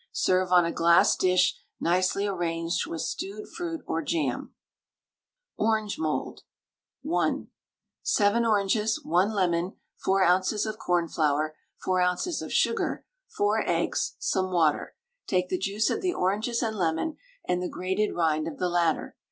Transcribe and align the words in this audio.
Serve 0.13 0.51
on 0.51 0.65
a 0.65 0.71
glass 0.71 1.15
dish 1.15 1.59
nicely 1.79 2.25
arranged 2.25 2.87
with 2.87 3.01
stewed 3.01 3.47
fruit 3.47 3.83
or 3.85 4.01
jam. 4.01 4.51
ORANGE 5.59 5.99
MOULD 5.99 6.41
(1). 7.03 7.49
7 8.01 8.43
oranges, 8.43 8.99
1 9.05 9.31
lemon, 9.31 9.75
4 9.97 10.23
oz. 10.23 10.65
of 10.65 10.79
cornflour, 10.79 11.55
4 11.85 12.01
oz. 12.01 12.41
of 12.41 12.51
sugar, 12.51 13.05
4 13.37 13.63
eggs, 13.69 14.15
some 14.17 14.51
water. 14.51 14.95
Take 15.27 15.49
the 15.49 15.59
juice 15.59 15.91
of 15.91 16.01
the 16.01 16.15
oranges 16.15 16.63
and 16.63 16.75
lemon 16.77 17.17
and 17.47 17.61
the 17.61 17.69
grated 17.69 18.15
rind 18.15 18.47
of 18.47 18.57
the 18.57 18.69
latter. 18.69 19.15